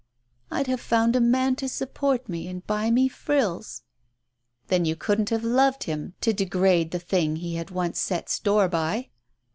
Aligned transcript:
"I'd 0.49 0.65
have 0.65 0.81
found 0.81 1.15
a 1.15 1.21
man 1.21 1.55
to 1.57 1.69
support 1.69 2.27
me 2.27 2.47
and 2.47 2.65
buy 2.65 2.89
me 2.89 3.07
frills!" 3.07 3.83
"Then 4.69 4.83
you 4.83 4.95
couldn't 4.95 5.29
have 5.29 5.43
loved 5.43 5.83
him, 5.83 6.15
to 6.21 6.33
degrade 6.33 6.89
the 6.89 6.97
thing 6.97 7.35
he 7.35 7.53
had 7.53 7.69
once 7.69 7.99
set 7.99 8.27
store 8.27 8.67
by." 8.67 9.09